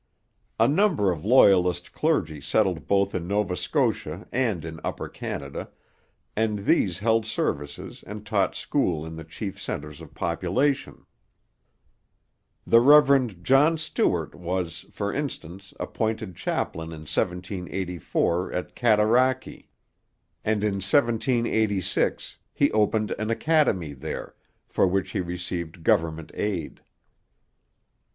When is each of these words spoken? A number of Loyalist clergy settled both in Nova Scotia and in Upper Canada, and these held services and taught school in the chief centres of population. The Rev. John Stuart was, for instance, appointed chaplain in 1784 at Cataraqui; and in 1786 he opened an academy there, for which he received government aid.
A 0.59 0.67
number 0.67 1.11
of 1.11 1.23
Loyalist 1.25 1.93
clergy 1.93 2.41
settled 2.41 2.87
both 2.87 3.13
in 3.13 3.27
Nova 3.27 3.55
Scotia 3.55 4.27
and 4.31 4.65
in 4.65 4.79
Upper 4.83 5.07
Canada, 5.07 5.69
and 6.35 6.65
these 6.65 6.97
held 6.97 7.23
services 7.27 8.03
and 8.07 8.25
taught 8.25 8.55
school 8.55 9.05
in 9.05 9.15
the 9.15 9.23
chief 9.23 9.61
centres 9.61 10.01
of 10.01 10.15
population. 10.15 11.05
The 12.65 12.79
Rev. 12.79 13.43
John 13.43 13.77
Stuart 13.77 14.33
was, 14.33 14.87
for 14.91 15.13
instance, 15.13 15.71
appointed 15.79 16.35
chaplain 16.35 16.87
in 16.87 17.01
1784 17.01 18.53
at 18.53 18.73
Cataraqui; 18.75 19.69
and 20.43 20.63
in 20.63 20.73
1786 20.81 22.39
he 22.51 22.71
opened 22.71 23.11
an 23.19 23.29
academy 23.29 23.93
there, 23.93 24.33
for 24.67 24.87
which 24.87 25.11
he 25.11 25.19
received 25.21 25.83
government 25.83 26.31
aid. 26.33 26.81